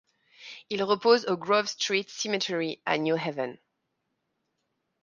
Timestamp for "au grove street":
1.27-2.07